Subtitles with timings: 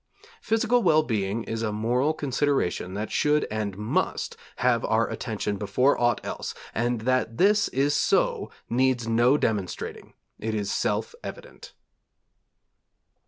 [0.41, 5.95] Physical well being is a moral consideration that should and must have our attention before
[6.01, 11.73] aught else, and that this is so needs no demonstrating; it is self evident.